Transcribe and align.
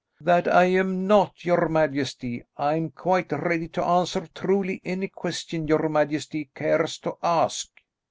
"That 0.21 0.51
I 0.51 0.63
am 0.63 1.05
not, 1.05 1.45
your 1.45 1.69
majesty. 1.69 2.43
I 2.57 2.73
am 2.73 2.89
quite 2.89 3.31
ready 3.31 3.67
to 3.67 3.85
answer 3.85 4.27
truly 4.33 4.81
any 4.83 5.09
question 5.09 5.67
your 5.67 5.87
majesty 5.89 6.49
cares 6.55 6.97
to 7.01 7.17
ask." 7.21 7.69